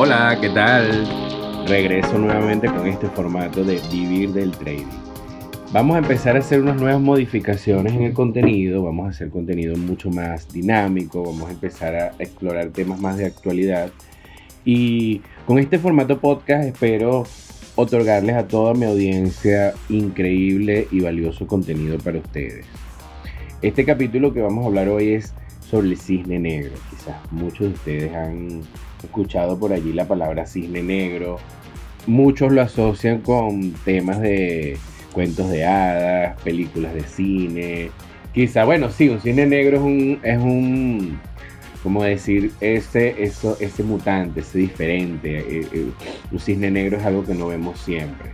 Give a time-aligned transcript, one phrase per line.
[0.00, 1.08] Hola, ¿qué tal?
[1.66, 4.86] Regreso nuevamente con este formato de vivir del trading.
[5.72, 9.76] Vamos a empezar a hacer unas nuevas modificaciones en el contenido, vamos a hacer contenido
[9.76, 13.90] mucho más dinámico, vamos a empezar a explorar temas más de actualidad
[14.64, 17.24] y con este formato podcast espero
[17.74, 22.66] otorgarles a toda mi audiencia increíble y valioso contenido para ustedes.
[23.62, 25.34] Este capítulo que vamos a hablar hoy es
[25.68, 26.72] sobre el cisne negro.
[26.90, 28.62] Quizás muchos de ustedes han
[29.02, 31.38] escuchado por allí la palabra cisne negro.
[32.06, 34.78] Muchos lo asocian con temas de
[35.12, 37.90] cuentos de hadas, películas de cine.
[38.32, 41.18] Quizá, bueno, sí, un cine negro es un, es un
[41.82, 45.38] como decir, ese, eso, ese mutante, ese diferente.
[45.38, 45.90] Eh, eh,
[46.30, 48.30] un cisne negro es algo que no vemos siempre.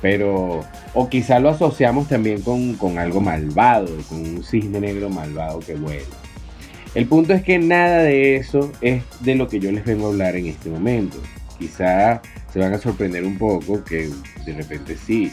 [0.00, 0.60] Pero,
[0.94, 5.74] o quizá lo asociamos también con, con algo malvado, con un cisne negro malvado que
[5.74, 6.19] vuela.
[6.94, 10.10] El punto es que nada de eso es de lo que yo les vengo a
[10.10, 11.18] hablar en este momento.
[11.58, 12.20] Quizá
[12.52, 14.08] se van a sorprender un poco que
[14.44, 15.30] de repente sí,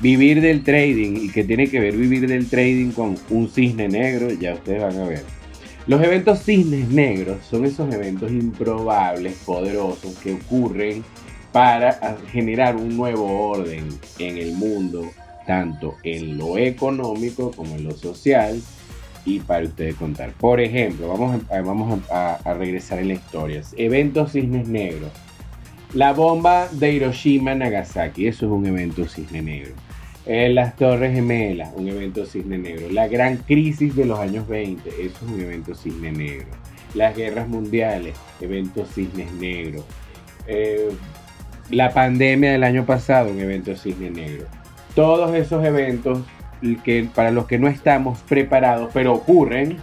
[0.00, 4.30] vivir del trading y que tiene que ver vivir del trading con un cisne negro,
[4.30, 5.24] ya ustedes van a ver.
[5.86, 11.04] Los eventos cisnes negros son esos eventos improbables, poderosos, que ocurren
[11.52, 15.10] para generar un nuevo orden en el mundo,
[15.46, 18.60] tanto en lo económico como en lo social,
[19.24, 20.32] y para ustedes contar.
[20.32, 23.62] Por ejemplo, vamos a, vamos a, a regresar en la historia.
[23.76, 25.10] Eventos cisnes negros.
[25.94, 29.72] La bomba de Hiroshima Nagasaki, eso es un evento cisne negro.
[30.26, 32.88] Eh, las Torres Gemelas, un evento cisne negro.
[32.90, 36.46] La gran crisis de los años 20, eso es un evento cisne negro.
[36.94, 39.84] Las guerras mundiales, eventos cisnes negros.
[40.46, 40.88] Eh,
[41.70, 44.46] la pandemia del año pasado, un evento cisne negro.
[44.94, 46.20] Todos esos eventos
[46.84, 49.78] que para los que no estamos preparados, pero ocurren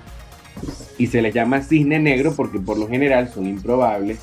[0.97, 4.19] y se les llama cisne negro porque por lo general son improbables,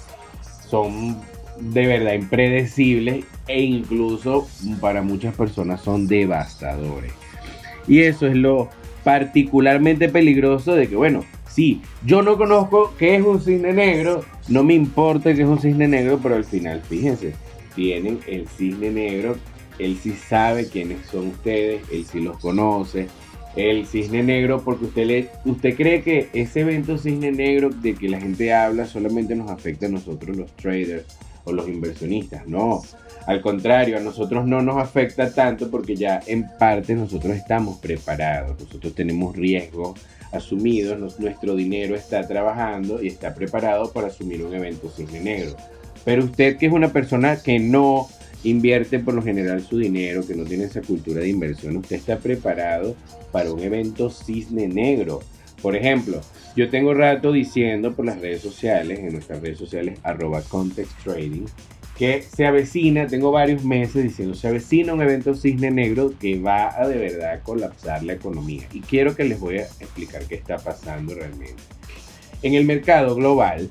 [0.68, 1.16] son
[1.60, 4.48] de verdad impredecibles e incluso
[4.80, 7.12] para muchas personas son devastadores.
[7.86, 8.68] Y eso es lo
[9.02, 14.62] particularmente peligroso de que, bueno, si yo no conozco qué es un cisne negro, no
[14.62, 17.34] me importa que es un cisne negro, pero al final, fíjense,
[17.74, 19.36] tienen el cisne negro,
[19.78, 23.08] él sí sabe quiénes son ustedes, él sí los conoce,
[23.56, 28.08] el cisne negro, porque usted, le, usted cree que ese evento cisne negro de que
[28.08, 31.04] la gente habla solamente nos afecta a nosotros los traders
[31.44, 32.46] o los inversionistas.
[32.46, 32.82] No,
[33.26, 38.60] al contrario, a nosotros no nos afecta tanto porque ya en parte nosotros estamos preparados,
[38.60, 39.98] nosotros tenemos riesgos
[40.30, 45.56] asumidos, nuestro dinero está trabajando y está preparado para asumir un evento cisne negro.
[46.04, 48.08] Pero usted que es una persona que no
[48.44, 52.18] invierte por lo general su dinero, que no tiene esa cultura de inversión, usted está
[52.18, 52.94] preparado
[53.32, 55.20] para un evento cisne negro.
[55.62, 56.20] Por ejemplo,
[56.54, 61.46] yo tengo rato diciendo por las redes sociales, en nuestras redes sociales, arroba context trading,
[61.98, 66.80] que se avecina, tengo varios meses diciendo, se avecina un evento cisne negro que va
[66.80, 68.68] a de verdad colapsar la economía.
[68.72, 71.56] Y quiero que les voy a explicar qué está pasando realmente.
[72.42, 73.68] En el mercado global,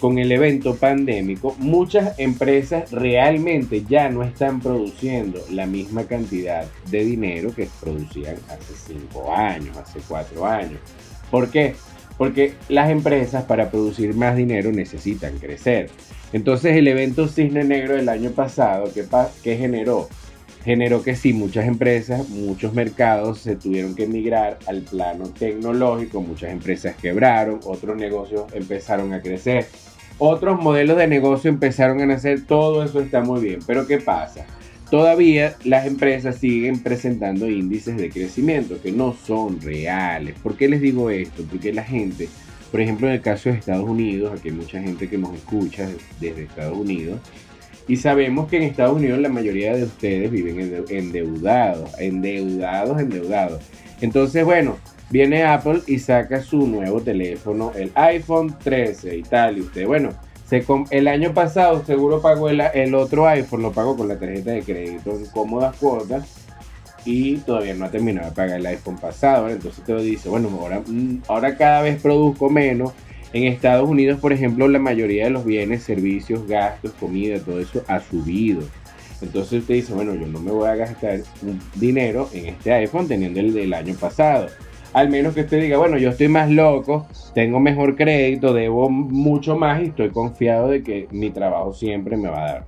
[0.00, 7.04] con el evento pandémico, muchas empresas realmente ya no están produciendo la misma cantidad de
[7.04, 10.80] dinero que producían hace 5 años, hace 4 años.
[11.30, 11.74] ¿Por qué?
[12.18, 15.90] Porque las empresas para producir más dinero necesitan crecer.
[16.32, 19.04] Entonces el evento Cisne Negro del año pasado, ¿qué,
[19.42, 20.08] qué generó?
[20.66, 26.50] Generó que sí, muchas empresas, muchos mercados se tuvieron que migrar al plano tecnológico, muchas
[26.50, 29.68] empresas quebraron, otros negocios empezaron a crecer,
[30.18, 34.44] otros modelos de negocio empezaron a nacer, todo eso está muy bien, pero ¿qué pasa?
[34.90, 40.34] Todavía las empresas siguen presentando índices de crecimiento que no son reales.
[40.42, 41.44] ¿Por qué les digo esto?
[41.48, 42.28] Porque la gente,
[42.72, 45.88] por ejemplo en el caso de Estados Unidos, aquí hay mucha gente que nos escucha
[46.18, 47.20] desde Estados Unidos,
[47.88, 53.62] y sabemos que en Estados Unidos la mayoría de ustedes viven endeudados, endeudados, endeudados.
[54.00, 54.76] Entonces, bueno,
[55.10, 60.10] viene Apple y saca su nuevo teléfono, el iPhone 13 y tal, y usted, bueno,
[60.90, 65.10] el año pasado seguro pagó el, otro iPhone, lo pagó con la tarjeta de crédito
[65.10, 66.46] en cómodas cuotas
[67.04, 69.48] y todavía no ha terminado de pagar el iPhone pasado.
[69.48, 72.92] Entonces te lo dice, bueno, ahora, mm, ahora cada vez produzco menos.
[73.32, 77.82] En Estados Unidos, por ejemplo, la mayoría de los bienes, servicios, gastos, comida, todo eso
[77.88, 78.62] ha subido.
[79.20, 81.20] Entonces usted dice, bueno, yo no me voy a gastar
[81.74, 84.48] dinero en este iPhone teniendo el del año pasado
[84.96, 89.54] al menos que usted diga, bueno, yo estoy más loco, tengo mejor crédito, debo mucho
[89.54, 92.64] más y estoy confiado de que mi trabajo siempre me va a dar.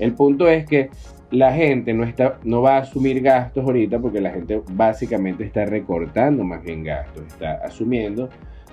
[0.00, 0.90] El punto es que
[1.30, 5.66] la gente no, está, no va a asumir gastos ahorita porque la gente básicamente está
[5.66, 8.28] recortando más bien gastos, está asumiendo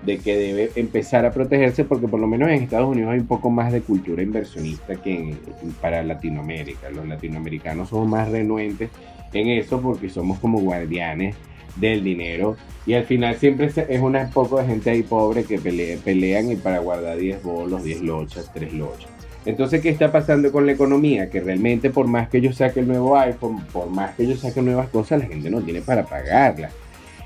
[0.05, 3.27] de que debe empezar a protegerse porque por lo menos en Estados Unidos hay un
[3.27, 5.35] poco más de cultura inversionista que
[5.81, 6.89] para Latinoamérica.
[6.91, 8.89] Los latinoamericanos somos más renuentes
[9.33, 11.35] en eso porque somos como guardianes
[11.75, 12.55] del dinero
[12.85, 16.79] y al final siempre es una poco de gente ahí pobre que pelean y para
[16.79, 19.09] guardar 10 bolos, 10 lochas, 3 lochas.
[19.45, 21.29] Entonces, ¿qué está pasando con la economía?
[21.29, 24.61] Que realmente por más que yo saque el nuevo iPhone, por más que yo saque
[24.61, 26.73] nuevas cosas, la gente no tiene para pagarlas.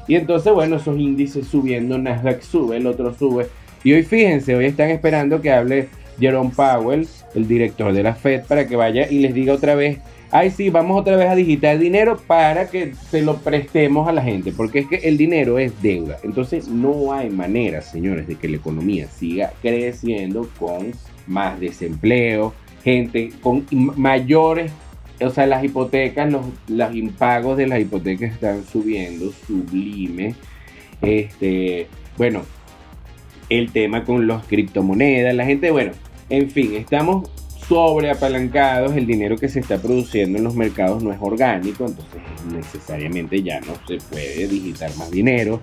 [0.10, 3.46] Y entonces, bueno, esos índices subiendo, Nasdaq sube, el otro sube.
[3.84, 5.88] Y hoy fíjense, hoy están esperando que hable
[6.20, 10.00] Jerome Powell, el director de la Fed, para que vaya y les diga otra vez,
[10.32, 14.24] ay sí, vamos otra vez a digitar dinero para que se lo prestemos a la
[14.24, 16.18] gente, porque es que el dinero es deuda.
[16.24, 20.92] Entonces no hay manera, señores, de que la economía siga creciendo con
[21.28, 24.72] más desempleo, gente con mayores,
[25.22, 30.36] o sea, las hipotecas, los, los impagos de las hipotecas están subiendo, sublime.
[31.02, 31.88] Este,
[32.18, 32.42] bueno,
[33.50, 35.92] el tema con las criptomonedas, la gente, bueno,
[36.30, 37.30] en fin, estamos
[37.68, 42.22] sobreapalancados, el dinero que se está produciendo en los mercados no es orgánico, entonces
[42.52, 45.60] necesariamente ya no se puede digitar más dinero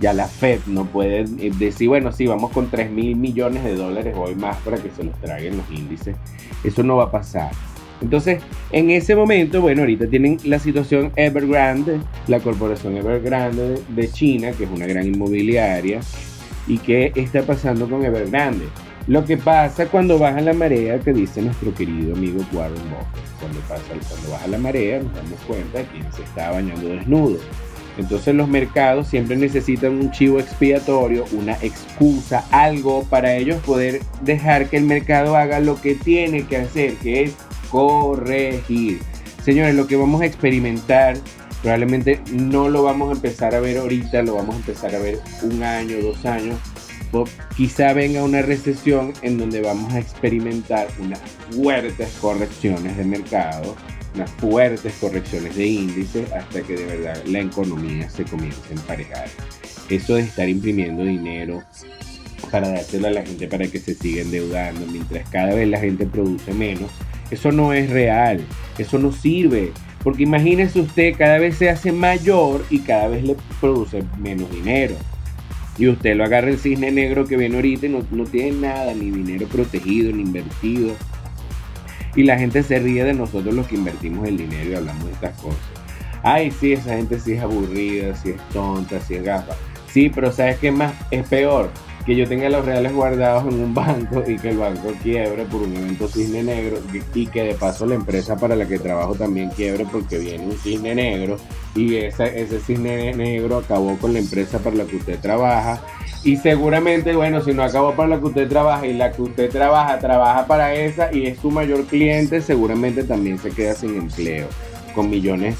[0.00, 3.74] ya la Fed no puede eh, decir, bueno, sí, vamos con 3 mil millones de
[3.74, 6.16] dólares hoy más para que se los traguen los índices.
[6.64, 7.50] Eso no va a pasar.
[8.00, 8.40] Entonces,
[8.70, 14.64] en ese momento, bueno, ahorita tienen la situación Evergrande, la corporación Evergrande de China, que
[14.64, 16.00] es una gran inmobiliaria.
[16.66, 18.66] ¿Y qué está pasando con Evergrande?
[19.06, 23.40] Lo que pasa cuando baja la marea, que dice nuestro querido amigo Warren Buffett.
[23.40, 27.38] Cuando, pasa, cuando baja la marea, nos damos cuenta de quién se está bañando desnudo.
[27.96, 34.68] Entonces los mercados siempre necesitan un chivo expiatorio, una excusa, algo para ellos poder dejar
[34.68, 37.36] que el mercado haga lo que tiene que hacer, que es
[37.70, 39.00] corregir.
[39.44, 41.16] Señores, lo que vamos a experimentar
[41.62, 45.20] probablemente no lo vamos a empezar a ver ahorita, lo vamos a empezar a ver
[45.42, 46.58] un año, dos años.
[47.56, 51.20] quizá venga una recesión en donde vamos a experimentar unas
[51.50, 53.74] fuertes correcciones de mercado
[54.14, 59.28] unas fuertes correcciones de índices hasta que de verdad la economía se comience a emparejar.
[59.88, 61.62] Eso de estar imprimiendo dinero
[62.48, 66.06] para dárselo a la gente para que se siga endeudando mientras cada vez la gente
[66.06, 66.90] produce menos,
[67.30, 68.40] eso no es real,
[68.78, 69.72] eso no sirve.
[70.02, 74.94] Porque imagínese usted, cada vez se hace mayor y cada vez le produce menos dinero.
[75.76, 78.94] Y usted lo agarra el cisne negro que viene ahorita y no, no tiene nada,
[78.94, 80.94] ni dinero protegido, ni invertido
[82.18, 85.12] y la gente se ríe de nosotros los que invertimos el dinero y hablamos de
[85.12, 85.60] estas cosas.
[86.24, 89.54] Ay, sí, esa gente sí es aburrida, sí es tonta, sí es gafa.
[89.92, 91.70] Sí, pero ¿sabes qué más es peor?
[92.08, 95.60] Que yo tenga los reales guardados en un banco y que el banco quiebre por
[95.60, 96.78] un evento cisne negro
[97.14, 100.56] y que de paso la empresa para la que trabajo también quiebre porque viene un
[100.56, 101.36] cisne negro
[101.74, 105.82] y ese cisne negro acabó con la empresa para la que usted trabaja.
[106.24, 109.50] Y seguramente, bueno, si no acabó para la que usted trabaja y la que usted
[109.50, 114.48] trabaja, trabaja para esa y es su mayor cliente, seguramente también se queda sin empleo,
[114.94, 115.56] con millones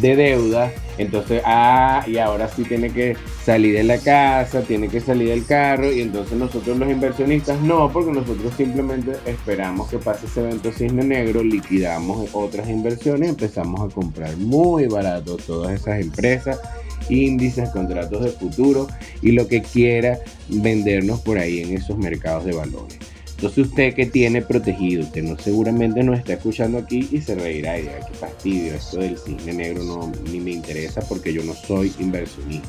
[0.00, 0.72] de deuda.
[0.96, 5.44] Entonces, ah, y ahora sí tiene que salir de la casa, tiene que salir del
[5.44, 5.92] carro.
[5.92, 11.04] Y entonces nosotros los inversionistas no, porque nosotros simplemente esperamos que pase ese evento cisne
[11.04, 16.60] negro, liquidamos otras inversiones, empezamos a comprar muy barato todas esas empresas
[17.08, 18.86] índices, contratos de futuro
[19.20, 22.98] y lo que quiera vendernos por ahí en esos mercados de valores.
[23.36, 27.78] Entonces usted que tiene protegido, usted no seguramente nos está escuchando aquí y se reirá
[27.78, 31.52] y dirá, qué fastidio, esto del cisne negro no, ni me interesa porque yo no
[31.54, 32.68] soy inversionista.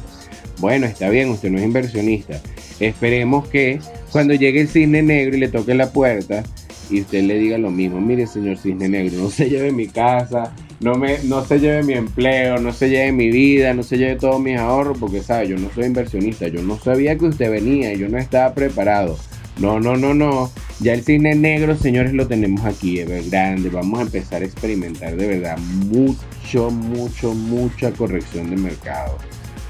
[0.59, 2.41] Bueno, está bien, usted no es inversionista.
[2.79, 3.79] Esperemos que
[4.11, 6.43] cuando llegue el cisne negro y le toque la puerta
[6.89, 10.53] y usted le diga lo mismo, mire señor cisne negro, no se lleve mi casa,
[10.79, 14.15] no, me, no se lleve mi empleo, no se lleve mi vida, no se lleve
[14.15, 17.93] todos mis ahorros, porque sabe, yo no soy inversionista, yo no sabía que usted venía
[17.93, 19.17] yo no estaba preparado.
[19.57, 20.51] No, no, no, no.
[20.79, 23.69] Ya el cine negro, señores, lo tenemos aquí, es grande.
[23.69, 29.17] Vamos a empezar a experimentar de verdad mucho, mucho, mucha corrección de mercado.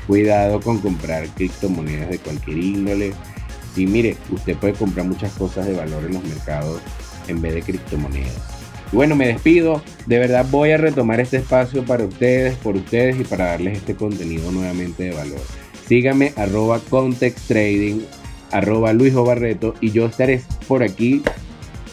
[0.07, 3.13] Cuidado con comprar criptomonedas de cualquier índole.
[3.73, 6.81] Sí, mire, usted puede comprar muchas cosas de valor en los mercados
[7.27, 8.55] en vez de criptomonedas
[8.95, 9.81] bueno, me despido.
[10.05, 13.95] De verdad voy a retomar este espacio para ustedes, por ustedes y para darles este
[13.95, 15.41] contenido nuevamente de valor.
[15.87, 18.01] Síganme arroba context trading,
[18.57, 21.21] arroba Luis Barreto y yo estaré por aquí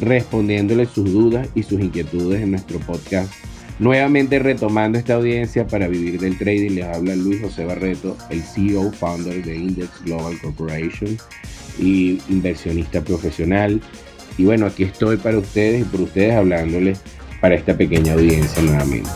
[0.01, 3.33] respondiéndoles sus dudas y sus inquietudes en nuestro podcast.
[3.79, 8.93] Nuevamente retomando esta audiencia para vivir del trading, les habla Luis José Barreto, el CEO,
[8.93, 11.17] founder de Index Global Corporation
[11.79, 13.81] y inversionista profesional.
[14.39, 17.01] Y bueno, aquí estoy para ustedes y por ustedes hablándoles
[17.41, 19.11] para esta pequeña audiencia nuevamente.